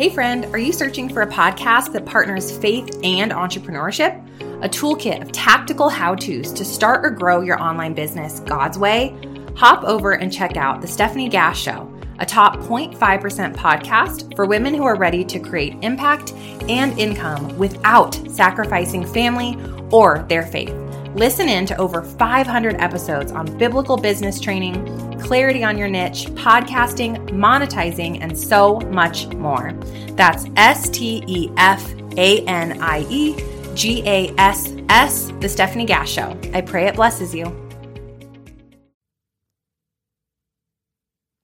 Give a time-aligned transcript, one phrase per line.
[0.00, 4.16] Hey, friend, are you searching for a podcast that partners faith and entrepreneurship?
[4.64, 9.14] A toolkit of tactical how to's to start or grow your online business God's way?
[9.56, 11.86] Hop over and check out The Stephanie Gass Show,
[12.18, 16.32] a top 0.5% podcast for women who are ready to create impact
[16.70, 19.54] and income without sacrificing family
[19.90, 20.74] or their faith.
[21.14, 27.16] Listen in to over 500 episodes on biblical business training, clarity on your niche, podcasting,
[27.28, 29.72] monetizing, and so much more.
[30.16, 33.36] That's S T E F A N I E
[33.76, 36.36] G A S S, The Stephanie Gass Show.
[36.52, 37.59] I pray it blesses you.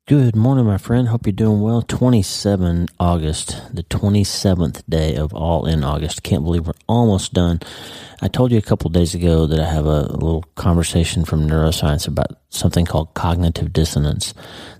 [0.08, 1.08] Good morning, my friend.
[1.08, 1.82] Hope you're doing well.
[1.82, 6.22] 27 August, the 27th day of All in August.
[6.22, 7.58] Can't believe we're almost done.
[8.22, 11.48] I told you a couple days ago that I have a, a, little conversation from
[11.48, 14.32] neuroscience about something called cognitive dissonance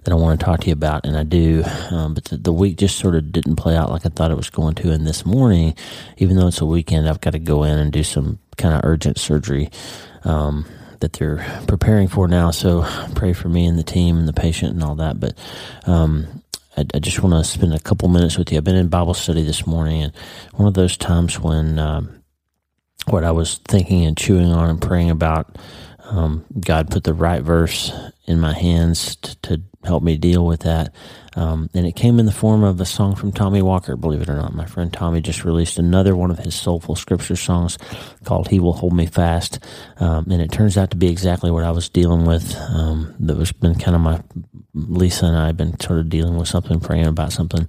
[0.05, 1.65] that I want to talk to you about, and I do.
[1.91, 4.37] Um, but the, the, week just sort of didn't play out like I thought it
[4.37, 4.93] was going to.
[4.93, 5.74] And this morning,
[6.19, 8.83] even though it's a weekend, I've got to go in and do some kind of
[8.85, 9.71] urgent surgery.
[10.23, 10.66] Um,
[11.07, 12.51] that they're preparing for now.
[12.51, 15.21] So pray for me and the team and the patient and all that.
[15.21, 15.38] But
[15.87, 16.43] um,
[16.76, 18.59] I, I, just want to spend a couple minutes with you.
[18.59, 20.12] I've been in Bible study this morning, and
[20.54, 22.23] one of those times when um,
[23.07, 25.57] what I was thinking and chewing on and praying about,
[26.07, 27.93] um, God put the right verse
[28.24, 30.93] in my hands to, to help me deal with that.
[31.37, 34.29] Um, and it came in the form of a song from Tommy Walker, believe it
[34.29, 34.54] or not.
[34.54, 37.78] My friend Tommy just released another one of his soulful scripture songs
[38.24, 39.59] called He Will Hold Me Fast.
[39.98, 42.56] Um, and it turns out to be exactly what I was dealing with.
[42.56, 44.20] Um, that was been kind of my
[44.76, 47.66] Lisa and I have been sort of dealing with something, praying about something,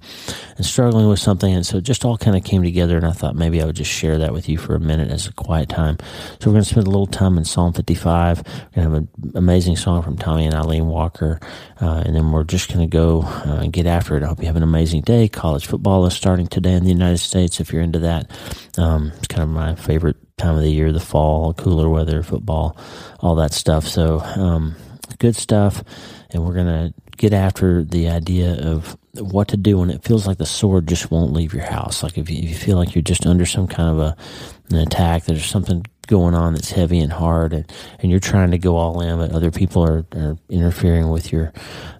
[0.56, 1.52] and struggling with something.
[1.52, 2.96] And so it just all kind of came together.
[2.96, 5.26] And I thought maybe I would just share that with you for a minute as
[5.26, 5.96] a quiet time.
[6.38, 8.38] So we're going to spend a little time in Psalm 55.
[8.38, 11.40] We're going to have an amazing song from Tommy and Eileen Walker.
[11.80, 14.22] Uh, and then we're just going to go uh, and get after it.
[14.22, 15.28] I hope you have an amazing day.
[15.28, 18.30] College football is starting today in the United States if you're into that.
[18.76, 22.76] Um, it's kind of my favorite time of the year, the fall, cooler weather, football,
[23.20, 23.86] all that stuff.
[23.86, 24.76] So, um,
[25.18, 25.82] good stuff
[26.30, 30.26] and we're going to get after the idea of what to do when it feels
[30.26, 32.02] like the sword just won't leave your house.
[32.02, 34.16] Like if you, if you feel like you're just under some kind of a
[34.70, 37.70] an attack, there's something going on that's heavy and hard, and,
[38.00, 41.52] and you're trying to go all in, but other people are, are interfering with your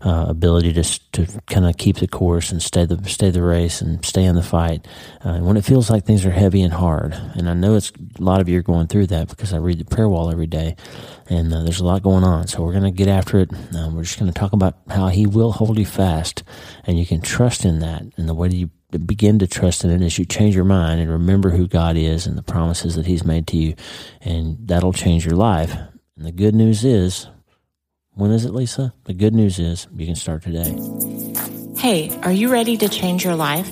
[0.03, 0.83] uh, ability to
[1.13, 4.35] to kind of keep the course and stay the stay the race and stay in
[4.35, 4.87] the fight.
[5.25, 7.93] Uh, and when it feels like things are heavy and hard, and I know it's
[8.19, 10.47] a lot of you are going through that because I read the prayer wall every
[10.47, 10.75] day,
[11.29, 12.49] and uh, there's a lot going on.
[12.49, 13.51] So we're going to get after it.
[13.75, 16.43] Um, we're just going to talk about how He will hold you fast,
[16.85, 18.03] and you can trust in that.
[18.17, 18.57] And the way that
[18.91, 21.97] you begin to trust in it as you change your mind and remember who God
[21.97, 23.75] is and the promises that He's made to you,
[24.21, 25.75] and that'll change your life.
[26.17, 27.27] And the good news is,
[28.15, 28.95] when is it, Lisa?
[29.05, 30.75] The good news is you can start today.
[31.79, 33.69] Hey, are you ready to change your life?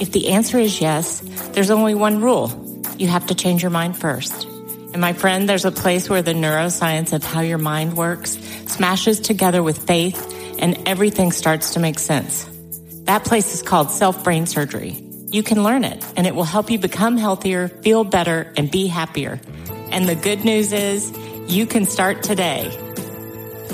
[0.00, 1.20] If the answer is yes,
[1.52, 4.44] there's only one rule you have to change your mind first.
[4.44, 8.32] And my friend, there's a place where the neuroscience of how your mind works
[8.66, 12.49] smashes together with faith and everything starts to make sense.
[13.10, 14.92] That place is called self brain surgery.
[15.32, 18.86] You can learn it and it will help you become healthier, feel better, and be
[18.86, 19.40] happier.
[19.90, 21.10] And the good news is
[21.48, 22.70] you can start today.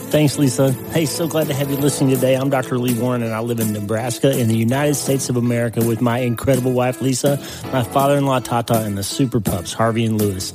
[0.08, 0.72] Thanks, Lisa.
[0.72, 2.32] Hey, so glad to have you listening today.
[2.32, 2.78] I'm Dr.
[2.78, 6.20] Lee Warren, and I live in Nebraska in the United States of America with my
[6.20, 7.36] incredible wife, Lisa,
[7.74, 10.54] my father in law, Tata, and the super pups, Harvey and Lewis.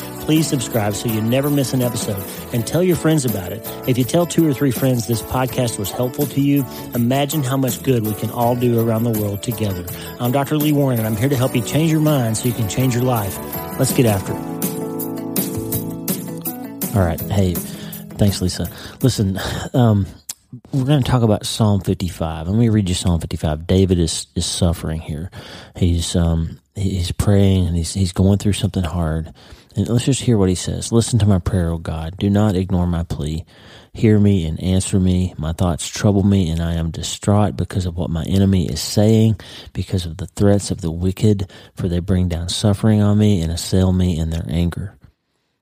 [0.21, 2.23] please subscribe so you never miss an episode
[2.53, 3.61] and tell your friends about it.
[3.87, 6.65] If you tell two or three friends this podcast was helpful to you,
[6.95, 9.85] imagine how much good we can all do around the world together.
[10.19, 10.57] I'm Dr.
[10.57, 12.93] Lee Warren and I'm here to help you change your mind so you can change
[12.93, 13.37] your life.
[13.77, 14.51] Let's get after it.
[16.95, 17.19] All right.
[17.21, 18.69] Hey, thanks, Lisa.
[19.01, 19.39] Listen,
[19.73, 20.05] um,
[20.71, 22.47] we're going to talk about Psalm 55.
[22.47, 23.65] Let me read you Psalm 55.
[23.65, 25.31] David is, is suffering here.
[25.75, 29.33] He's, um, he's praying and he's, he's going through something hard.
[29.75, 30.91] And let's just hear what he says.
[30.91, 32.17] Listen to my prayer, O God.
[32.17, 33.45] Do not ignore my plea.
[33.93, 35.33] Hear me and answer me.
[35.37, 39.39] My thoughts trouble me, and I am distraught because of what my enemy is saying,
[39.73, 43.51] because of the threats of the wicked, for they bring down suffering on me and
[43.51, 44.97] assail me in their anger.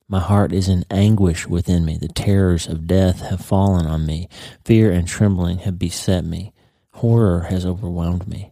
[0.08, 1.98] My heart is in anguish within me.
[1.98, 4.28] The terrors of death have fallen on me.
[4.66, 6.52] Fear and trembling have beset me.
[6.94, 8.52] Horror has overwhelmed me.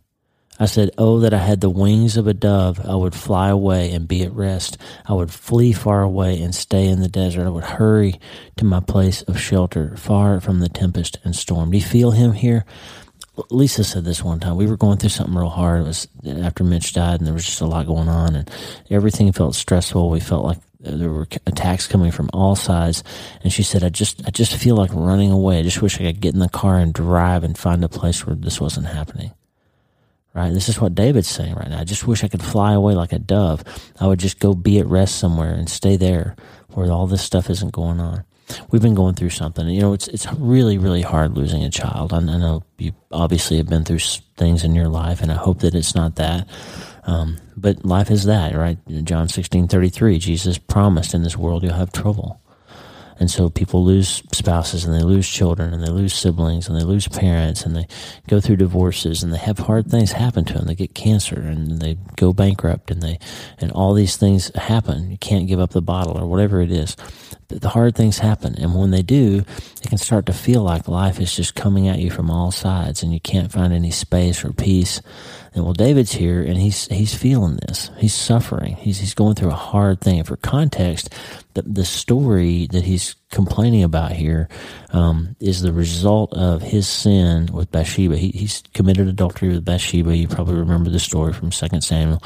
[0.59, 2.79] I said, Oh, that I had the wings of a dove.
[2.85, 4.77] I would fly away and be at rest.
[5.05, 7.45] I would flee far away and stay in the desert.
[7.45, 8.19] I would hurry
[8.57, 11.71] to my place of shelter, far from the tempest and storm.
[11.71, 12.65] Do you feel him here?
[13.51, 14.55] Lisa said this one time.
[14.55, 15.81] We were going through something real hard.
[15.81, 18.49] It was after Mitch died, and there was just a lot going on, and
[18.89, 20.09] everything felt stressful.
[20.09, 23.03] We felt like there were attacks coming from all sides
[23.43, 26.03] and she said i just i just feel like running away i just wish i
[26.03, 29.31] could get in the car and drive and find a place where this wasn't happening
[30.37, 30.53] right?
[30.53, 31.79] This is what David's saying right now.
[31.79, 33.63] I just wish I could fly away like a dove.
[33.99, 36.35] I would just go be at rest somewhere and stay there
[36.69, 38.23] where all this stuff isn't going on.
[38.69, 39.67] We've been going through something.
[39.67, 42.13] You know, it's it's really really hard losing a child.
[42.13, 43.99] I, I know you obviously have been through
[44.37, 46.47] things in your life, and I hope that it's not that.
[47.03, 48.77] Um, but life is that, right?
[49.03, 50.19] John sixteen thirty three.
[50.19, 52.39] Jesus promised, "In this world you'll have trouble."
[53.19, 56.83] And so people lose spouses and they lose children and they lose siblings and they
[56.83, 57.87] lose parents and they
[58.27, 60.67] go through divorces and they have hard things happen to them.
[60.67, 63.19] They get cancer and they go bankrupt and they,
[63.59, 65.11] and all these things happen.
[65.11, 66.95] You can't give up the bottle or whatever it is.
[67.49, 68.55] The hard things happen.
[68.57, 69.43] And when they do,
[69.81, 73.03] it can start to feel like life is just coming at you from all sides
[73.03, 75.01] and you can't find any space or peace.
[75.53, 77.89] And well, David's here and he's, he's feeling this.
[77.97, 78.75] He's suffering.
[78.75, 80.19] He's, he's going through a hard thing.
[80.19, 81.13] And for context,
[81.53, 84.47] the, the story that he's complaining about here
[84.91, 88.15] um, is the result of his sin with Bathsheba.
[88.17, 90.15] He, he's committed adultery with Bathsheba.
[90.15, 92.23] You probably remember the story from Second Samuel.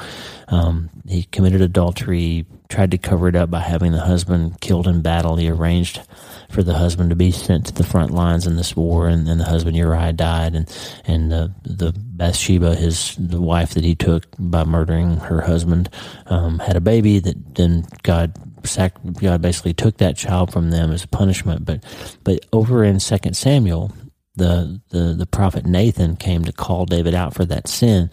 [0.48, 5.02] Um, he committed adultery, tried to cover it up by having the husband killed in
[5.02, 5.38] battle.
[5.38, 6.02] He arranged
[6.50, 9.38] for the husband to be sent to the front lines in this war, and then
[9.38, 10.70] the husband Uriah died, and
[11.06, 15.90] and the the Bathsheba, his the wife that he took by murdering her husband,
[16.26, 18.34] um, had a baby that then God
[18.68, 21.66] sac- God basically took that child from them as a punishment.
[21.66, 21.84] But
[22.24, 23.92] but over in Second Samuel,
[24.36, 28.10] the, the the prophet Nathan came to call David out for that sin,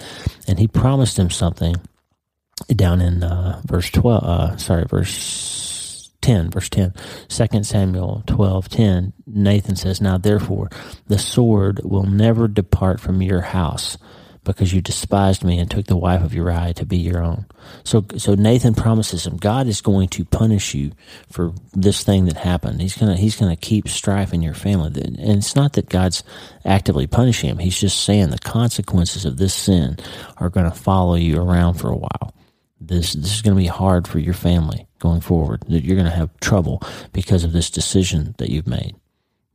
[0.46, 1.76] and he promised him something
[2.68, 4.24] down in uh, verse twelve.
[4.24, 6.92] Uh, sorry, verse 10 verse 10
[7.28, 10.68] 2 samuel 12 10 nathan says now therefore
[11.06, 13.96] the sword will never depart from your house
[14.44, 17.46] because you despised me and took the wife of Uriah to be your own.
[17.84, 20.92] So, so Nathan promises him, God is going to punish you
[21.30, 22.80] for this thing that happened.
[22.80, 25.00] He's gonna, he's gonna keep strife in your family.
[25.02, 26.22] And it's not that God's
[26.64, 27.58] actively punishing him.
[27.58, 29.98] He's just saying the consequences of this sin
[30.36, 32.34] are going to follow you around for a while.
[32.80, 35.62] This, this is going to be hard for your family going forward.
[35.68, 36.82] That you're going to have trouble
[37.12, 38.94] because of this decision that you've made,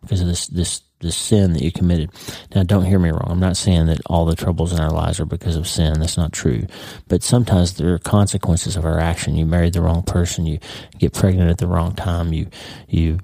[0.03, 2.09] because of this, this the sin that you committed.
[2.55, 3.27] Now, don't hear me wrong.
[3.27, 5.99] I'm not saying that all the troubles in our lives are because of sin.
[5.99, 6.65] That's not true.
[7.07, 9.35] But sometimes there are consequences of our action.
[9.35, 10.47] You married the wrong person.
[10.47, 10.59] You
[10.97, 12.33] get pregnant at the wrong time.
[12.33, 12.47] You,
[12.87, 13.19] you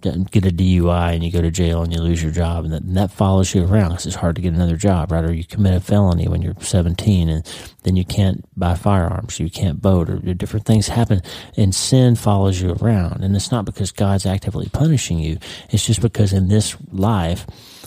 [0.00, 2.82] get a DUI and you go to jail and you lose your job, and that,
[2.82, 5.24] and that follows you around because it's hard to get another job, right?
[5.24, 7.46] Or you commit a felony when you're 17 and
[7.88, 11.22] then you can't buy firearms, you can't boat, or different things happen,
[11.56, 13.24] and sin follows you around.
[13.24, 15.38] And it's not because God's actively punishing you,
[15.70, 17.46] it's just because in this life,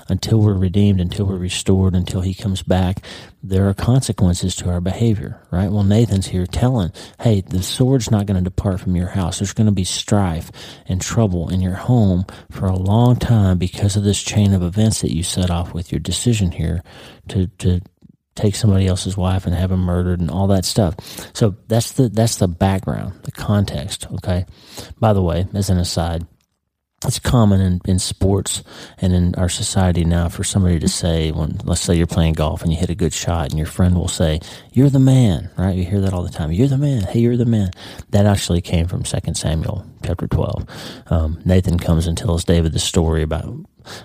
[0.09, 3.05] until we're redeemed, until we're restored, until he comes back,
[3.43, 5.71] there are consequences to our behavior, right?
[5.71, 9.37] Well, Nathan's here telling, hey, the sword's not going to depart from your house.
[9.37, 10.51] There's going to be strife
[10.87, 15.01] and trouble in your home for a long time because of this chain of events
[15.01, 16.81] that you set off with your decision here
[17.27, 17.81] to, to,
[18.35, 20.95] take somebody else's wife and have them murdered and all that stuff.
[21.35, 24.07] So that's the that's the background, the context.
[24.11, 24.45] Okay.
[24.99, 26.25] By the way, as an aside,
[27.05, 28.63] it's common in, in sports
[28.99, 32.61] and in our society now for somebody to say when let's say you're playing golf
[32.61, 34.39] and you hit a good shot and your friend will say
[34.73, 35.75] you're the man right?
[35.75, 36.51] You hear that all the time.
[36.51, 37.03] You're the man.
[37.03, 37.71] Hey you're the man.
[38.09, 42.79] That actually came from second samuel chapter 12 um, nathan comes and tells david the
[42.79, 43.53] story about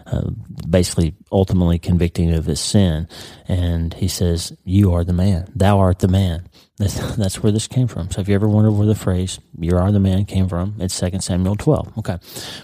[0.06, 0.30] uh,
[0.68, 3.08] basically ultimately convicting of his sin.
[3.48, 5.50] And he says you are the man.
[5.54, 8.10] Thou art the man that's, that's where this came from.
[8.10, 10.98] So if you ever wondered where the phrase "You are the man" came from, it's
[10.98, 11.98] 2 Samuel 12.
[11.98, 12.18] Okay,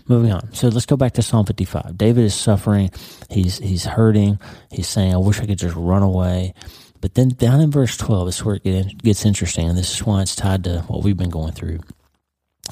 [0.07, 0.53] moving on.
[0.53, 1.97] So let's go back to Psalm 55.
[1.97, 2.91] David is suffering.
[3.31, 4.39] He's he's hurting.
[4.71, 6.55] He's saying, "I wish I could just run away."
[7.01, 10.23] But then down in verse 12 is where it gets interesting, and this is why
[10.23, 11.81] it's tied to what we've been going through.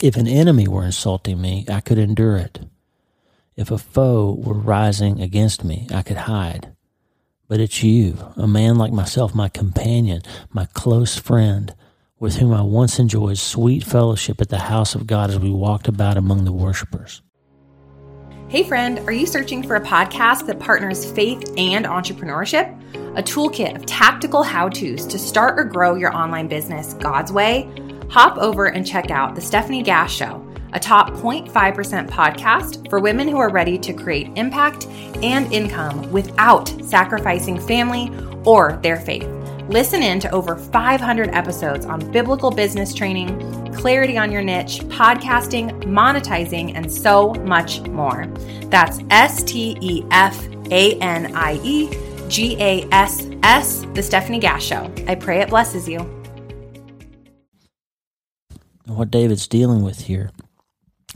[0.01, 2.61] If an enemy were insulting me, I could endure it.
[3.57, 6.73] If a foe were rising against me, I could hide.
[7.51, 11.75] But it's you, a man like myself, my companion, my close friend,
[12.21, 15.89] with whom I once enjoyed sweet fellowship at the house of God as we walked
[15.89, 17.23] about among the worshipers.
[18.47, 22.71] Hey, friend, are you searching for a podcast that partners faith and entrepreneurship?
[23.19, 27.69] A toolkit of tactical how to's to start or grow your online business God's way?
[28.11, 33.29] Hop over and check out The Stephanie Gass Show a top 0.5% podcast for women
[33.29, 34.87] who are ready to create impact
[35.23, 38.11] and income without sacrificing family
[38.45, 39.29] or their faith.
[39.69, 45.71] Listen in to over 500 episodes on biblical business training, clarity on your niche, podcasting,
[45.85, 48.27] monetizing, and so much more.
[48.67, 51.89] That's S T E F A N I E
[52.29, 54.93] G A S S, The Stephanie Gass Show.
[55.07, 56.01] I pray it blesses you.
[58.87, 60.33] What David's dealing with here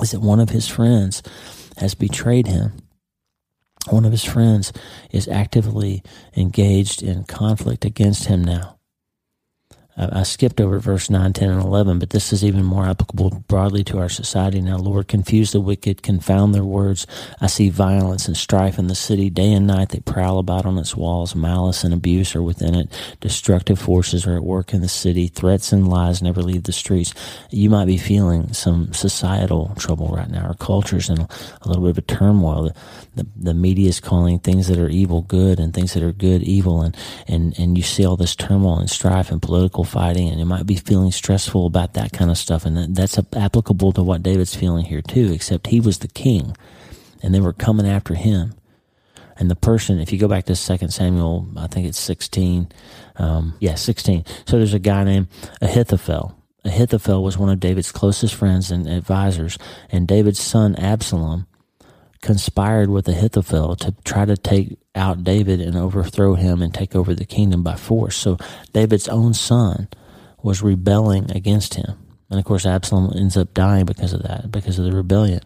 [0.00, 1.22] is that one of his friends
[1.76, 2.72] has betrayed him
[3.90, 4.72] one of his friends
[5.10, 6.02] is actively
[6.36, 8.78] engaged in conflict against him now.
[9.96, 13.84] I skipped over verse 9, 10, and 11, but this is even more applicable broadly
[13.84, 14.76] to our society now.
[14.76, 17.06] Lord, confuse the wicked, confound their words.
[17.40, 19.30] I see violence and strife in the city.
[19.30, 21.36] Day and night they prowl about on its walls.
[21.36, 22.90] Malice and abuse are within it.
[23.20, 25.28] Destructive forces are at work in the city.
[25.28, 27.14] Threats and lies never leave the streets.
[27.50, 30.46] You might be feeling some societal trouble right now.
[30.46, 31.28] Our culture's in a,
[31.62, 32.64] a little bit of a turmoil.
[32.64, 32.74] The,
[33.14, 36.42] the, the media is calling things that are evil good and things that are good
[36.42, 36.82] evil.
[36.82, 36.96] And,
[37.28, 40.66] and, and you see all this turmoil and strife and political fighting and you might
[40.66, 42.64] be feeling stressful about that kind of stuff.
[42.64, 46.56] And that's applicable to what David's feeling here too, except he was the king
[47.22, 48.54] and they were coming after him.
[49.36, 52.68] And the person, if you go back to Second Samuel, I think it's 16.
[53.16, 54.24] Um, yeah, 16.
[54.46, 55.28] So there's a guy named
[55.60, 56.38] Ahithophel.
[56.64, 59.58] Ahithophel was one of David's closest friends and advisors.
[59.90, 61.46] And David's son, Absalom,
[62.24, 67.14] conspired with Ahithophel to try to take out David and overthrow him and take over
[67.14, 68.16] the kingdom by force.
[68.16, 68.38] So
[68.72, 69.88] David's own son
[70.42, 71.98] was rebelling against him.
[72.30, 75.42] And of course, Absalom ends up dying because of that, because of the rebellion.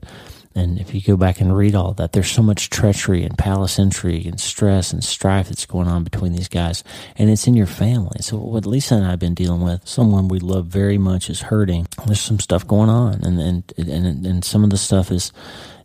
[0.55, 3.79] And if you go back and read all that, there's so much treachery and palace
[3.79, 6.85] intrigue and stress and strife that's going on between these guys.
[7.17, 8.19] And it's in your family.
[8.21, 11.43] So what Lisa and I have been dealing with, someone we love very much is
[11.43, 11.88] hurting.
[12.09, 13.23] There's some stuff going on.
[13.25, 15.33] And, and, and, and some of the stuff is,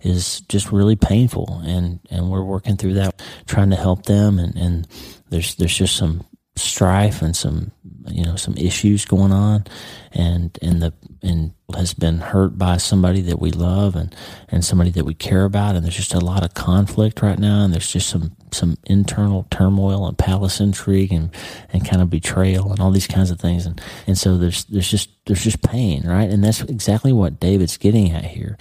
[0.02, 4.56] is just really painful and and we're working through that trying to help them and
[4.56, 4.88] and
[5.30, 7.72] there's there's just some strife and some
[8.08, 9.66] you know some issues going on.
[10.12, 14.16] And and the and has been hurt by somebody that we love and
[14.50, 15.76] and somebody that we care about.
[15.76, 17.64] And there's just a lot of conflict right now.
[17.64, 21.32] And there's just some some internal turmoil and palace intrigue and
[21.72, 23.66] and kind of betrayal and all these kinds of things.
[23.66, 26.30] And and so there's there's just there's just pain right?
[26.30, 28.58] And that's exactly what David's getting at here.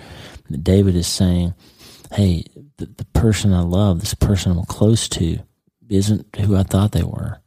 [0.51, 1.55] David is saying,
[2.13, 2.45] hey,
[2.77, 5.39] the, the person I love, this person I'm close to,
[5.89, 7.42] isn't who I thought they were.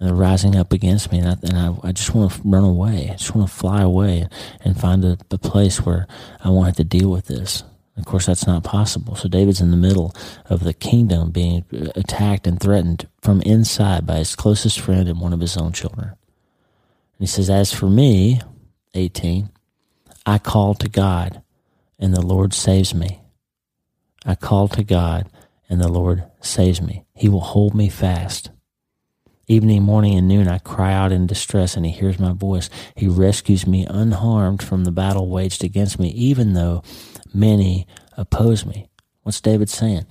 [0.00, 2.64] And they're rising up against me, and I, and I, I just want to run
[2.64, 3.10] away.
[3.12, 4.26] I just want to fly away
[4.64, 6.06] and find a, a place where
[6.42, 7.62] I won't have to deal with this.
[7.96, 9.14] Of course, that's not possible.
[9.14, 10.14] So David's in the middle
[10.46, 15.20] of the kingdom being uh, attacked and threatened from inside by his closest friend and
[15.20, 16.08] one of his own children.
[16.08, 16.16] And
[17.18, 18.40] he says, As for me,
[18.94, 19.50] 18,
[20.24, 21.42] I called to God
[22.00, 23.20] and the Lord saves me.
[24.24, 25.30] I call to God,
[25.68, 27.04] and the Lord saves me.
[27.14, 28.50] He will hold me fast.
[29.50, 32.70] Evening, morning, and noon, I cry out in distress, and He hears my voice.
[32.94, 36.84] He rescues me unharmed from the battle waged against me, even though
[37.34, 37.84] many
[38.16, 38.88] oppose me.
[39.24, 40.06] What's David saying?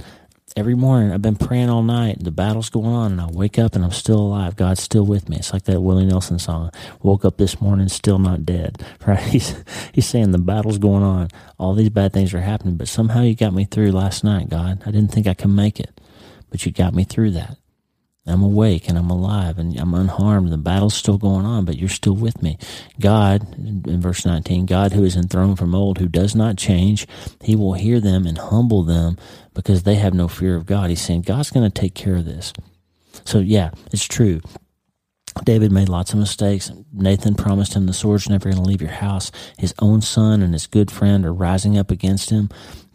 [0.57, 2.21] every morning I've been praying all night.
[2.21, 4.57] The battle's going on, and I wake up and I'm still alive.
[4.57, 5.37] God's still with me.
[5.37, 6.71] It's like that Willie Nelson song.
[7.01, 8.83] Woke up this morning, still not dead.
[9.07, 9.19] Right?
[9.19, 9.55] He's
[9.93, 11.29] he's saying the battle's going on.
[11.57, 14.83] All these bad things are happening, but somehow you got me through last night, God.
[14.85, 16.01] I didn't think I could make it,
[16.49, 17.57] but you got me through that.
[18.29, 20.51] I'm awake and I'm alive and I'm unharmed.
[20.51, 22.57] The battle's still going on, but you're still with me.
[22.99, 27.07] God, in verse 19, God who is enthroned from old, who does not change,
[27.41, 29.17] he will hear them and humble them
[29.53, 30.89] because they have no fear of God.
[30.89, 32.53] He's saying God's going to take care of this.
[33.25, 34.41] So, yeah, it's true.
[35.43, 36.71] David made lots of mistakes.
[36.91, 39.31] Nathan promised him the sword's never going to leave your house.
[39.57, 42.49] His own son and his good friend are rising up against him.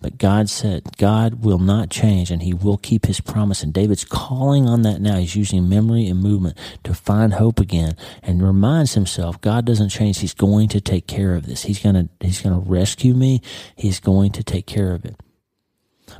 [0.04, 3.62] But God said, God will not change and he will keep his promise.
[3.62, 5.16] And David's calling on that now.
[5.16, 10.18] He's using memory and movement to find hope again and reminds himself God doesn't change.
[10.18, 11.62] He's going to take care of this.
[11.62, 13.40] He's going to, he's going to rescue me.
[13.76, 15.18] He's going to take care of it.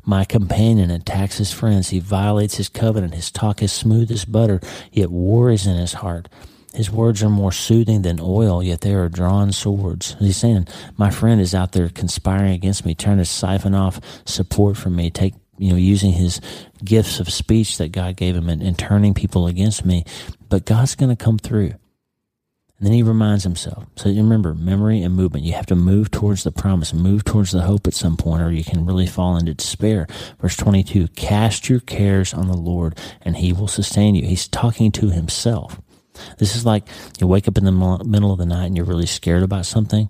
[0.03, 1.91] My companion attacks his friends.
[1.91, 3.13] He violates his covenant.
[3.13, 4.63] His talk is smooth as butter,
[4.93, 6.31] yet war is in his heart.
[6.75, 10.17] His words are more soothing than oil, yet they are drawn swords.
[10.19, 10.67] He's saying,
[10.97, 15.11] My friend is out there conspiring against me, trying to siphon off support from me,
[15.11, 16.41] take you know, using his
[16.85, 20.05] gifts of speech that God gave him and, and turning people against me.
[20.49, 21.75] But God's going to come through.
[22.79, 23.87] And then he reminds himself.
[23.97, 25.45] So remember, memory and movement.
[25.45, 28.51] You have to move towards the promise, move towards the hope at some point, or
[28.51, 30.09] you can really fall into despair.
[30.41, 34.27] Verse 22 Cast your cares on the Lord, and he will sustain you.
[34.27, 35.81] He's talking to himself.
[36.39, 36.85] This is like
[37.21, 40.09] you wake up in the middle of the night and you're really scared about something,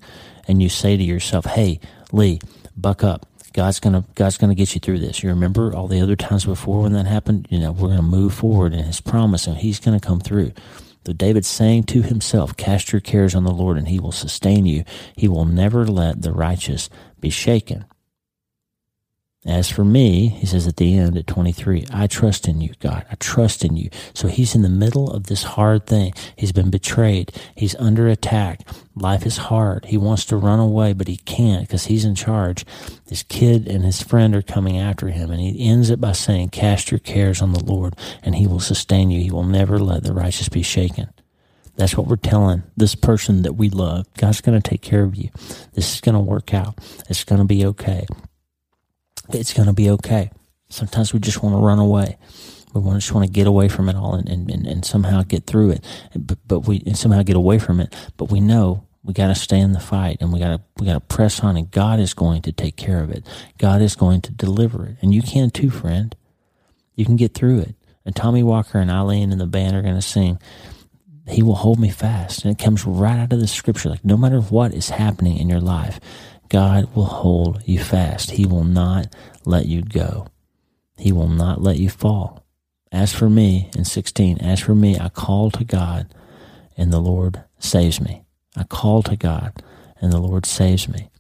[0.49, 1.81] and you say to yourself, "Hey,
[2.13, 2.41] Lee,
[2.77, 3.27] buck up.
[3.53, 5.23] God's gonna God's gonna get you through this.
[5.23, 7.47] You remember all the other times before when that happened.
[7.51, 10.53] You know we're gonna move forward in His promise, and He's gonna come through."
[11.05, 14.65] Though David's saying to himself, Cast your cares on the Lord, and he will sustain
[14.65, 14.85] you.
[15.15, 16.89] He will never let the righteous
[17.21, 17.85] be shaken.
[19.47, 23.05] As for me, he says at the end at 23, I trust in you, God.
[23.11, 23.91] I trust in you.
[24.15, 26.15] So he's in the middle of this hard thing.
[26.35, 27.31] He's been betrayed.
[27.55, 28.67] He's under attack.
[28.97, 29.85] Life is hard.
[29.85, 32.65] He wants to run away, but he can't because he's in charge.
[33.07, 35.31] His kid and his friend are coming after him.
[35.31, 38.61] And he ends it by saying, Cast your cares on the Lord, and he will
[38.61, 39.21] sustain you.
[39.21, 41.13] He will never let the righteous be shaken.
[41.77, 44.07] That's what we're telling this person that we love.
[44.17, 45.29] God's going to take care of you.
[45.75, 46.79] This is going to work out.
[47.11, 48.07] It's going to be okay
[49.31, 50.31] it's going to be okay.
[50.69, 52.19] Sometimes we just want to run away.
[52.75, 54.85] We want to just want to get away from it all and, and, and, and
[54.85, 55.85] somehow get through it.
[56.17, 57.95] But, but we and somehow get away from it.
[58.17, 60.87] But we know we got to stay in the fight and we got to we
[60.87, 63.25] got to press on and God is going to take care of it.
[63.59, 64.97] God is going to deliver it.
[65.03, 66.17] And you can too, friend.
[66.97, 67.75] You can get through it.
[68.05, 70.39] And Tommy Walker and Eileen and the band are going to sing
[71.27, 72.45] he will hold me fast.
[72.45, 73.89] And it comes right out of the scripture.
[73.89, 76.01] Like no matter what is happening in your life,
[76.49, 78.33] God will hold you fast.
[78.33, 80.29] He will not let you go.
[80.97, 82.45] He will not let you fall.
[82.93, 86.15] As for me, in 16, as for me, I call to God
[86.77, 88.25] and the Lord saves me.
[88.57, 89.63] I call to God
[90.01, 91.11] and the Lord saves me.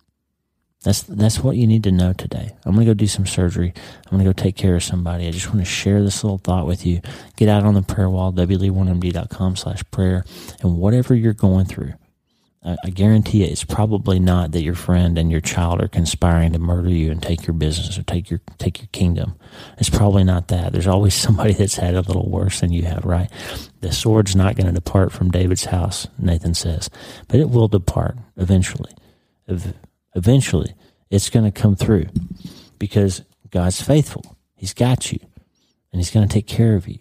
[0.85, 2.55] That's that's what you need to know today.
[2.65, 3.73] I'm going to go do some surgery.
[4.05, 5.27] I'm going to go take care of somebody.
[5.27, 7.01] I just want to share this little thought with you.
[7.37, 10.27] Get out on the prayer wall, wlee1md.com slash prayer,
[10.61, 11.95] and whatever you're going through,
[12.65, 16.59] I guarantee you, it's probably not that your friend and your child are conspiring to
[16.59, 19.37] murder you and take your business or take your take your kingdom.
[19.77, 20.73] It's probably not that.
[20.73, 23.31] There's always somebody that's had a little worse than you have, right?
[23.83, 26.89] The sword's not going to depart from David's house, Nathan says,
[27.29, 28.93] but it will depart eventually.
[30.15, 30.75] Eventually,
[31.11, 32.07] it's going to come through
[32.79, 34.39] because God's faithful.
[34.57, 35.19] He's got you,
[35.93, 36.99] and He's going to take care of you.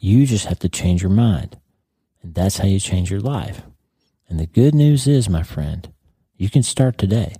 [0.00, 1.60] You just have to change your mind,
[2.22, 3.62] and that's how you change your life.
[4.28, 5.88] And the good news is, my friend,
[6.36, 7.34] you can start today.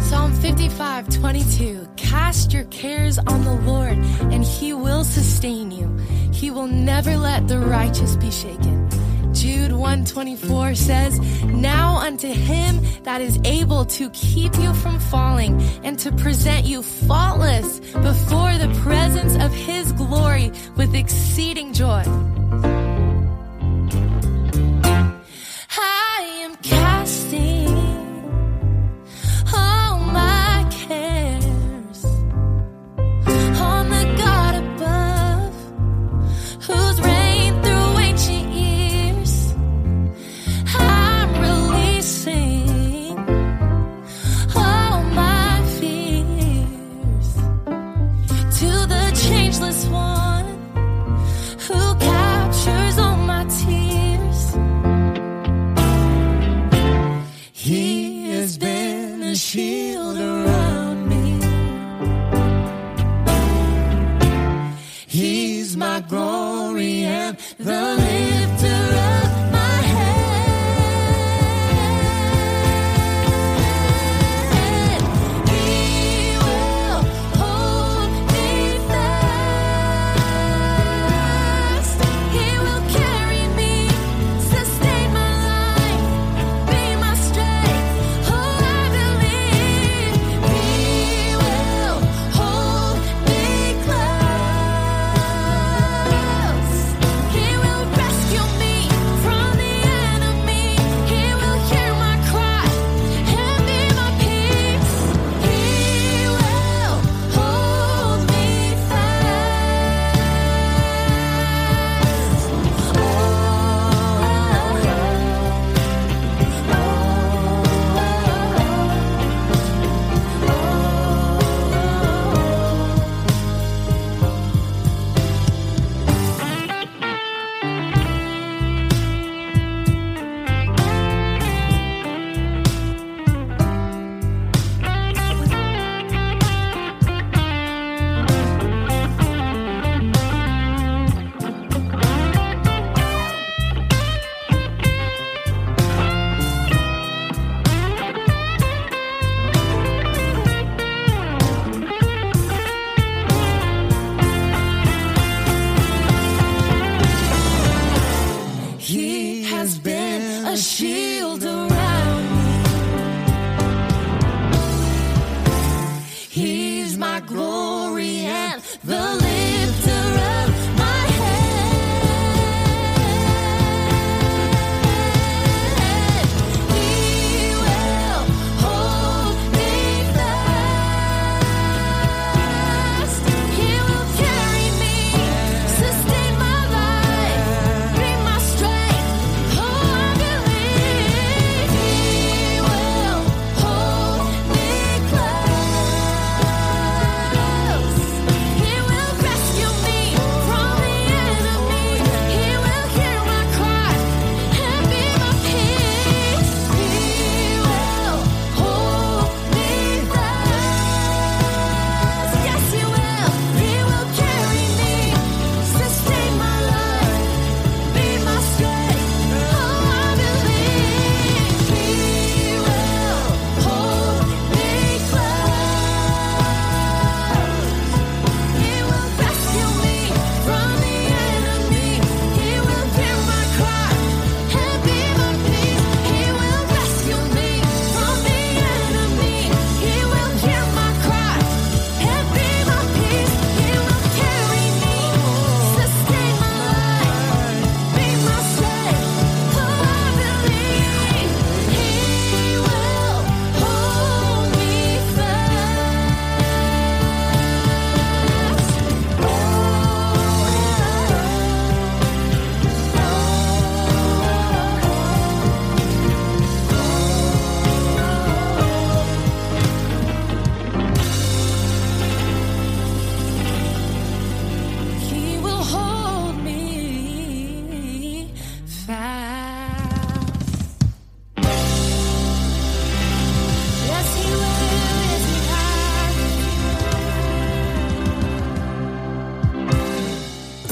[0.00, 3.98] Psalm 55 22 Cast your cares on the Lord,
[4.32, 5.94] and he will sustain you.
[6.32, 8.88] He will never let the righteous be shaken.
[9.34, 15.98] Jude 124 says, Now unto him that is able to keep you from falling and
[16.00, 22.02] to present you faultless before the presence of his glory with exceeding joy.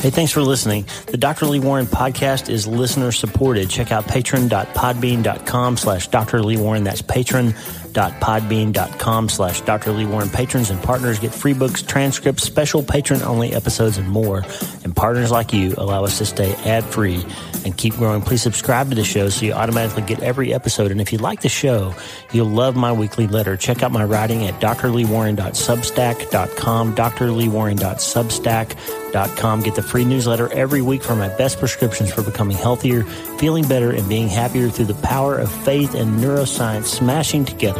[0.01, 0.87] Hey, thanks for listening.
[1.09, 1.45] The Dr.
[1.45, 3.69] Lee Warren podcast is listener supported.
[3.69, 6.43] Check out patron.podbean.com slash Dr.
[6.43, 6.85] Lee Warren.
[6.85, 7.03] That's
[7.93, 9.93] patron.podbean.com slash Dr.
[9.93, 10.29] Lee Warren.
[10.29, 14.45] Patrons and partners get free books, transcripts, special patron only episodes, and more.
[14.85, 17.25] And partners like you allow us to stay ad free
[17.65, 18.23] and keep growing.
[18.23, 20.91] Please subscribe to the show so you automatically get every episode.
[20.91, 21.95] And if you like the show,
[22.33, 23.57] you'll love my weekly letter.
[23.57, 29.63] Check out my writing at drleewarren.substack.com, drleewarren.substack.com.
[29.63, 33.03] Get the free newsletter every week for my best prescriptions for becoming healthier,
[33.39, 37.80] feeling better, and being happier through the power of faith and neuroscience smashing together